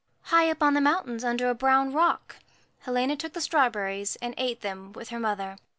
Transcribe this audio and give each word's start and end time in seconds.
1 0.29 0.29
High 0.31 0.49
up 0.49 0.63
on 0.63 0.73
the 0.73 0.81
mountains, 0.81 1.23
under 1.23 1.47
a 1.47 1.53
brown 1.53 1.93
rock.' 1.93 2.37
Helena 2.79 3.15
took 3.15 3.33
the 3.33 3.39
strawberries, 3.39 4.15
and 4.15 4.33
ate 4.35 4.61
them 4.61 4.93
with 4.93 5.09
her 5.09 5.19
mother. 5.19 5.57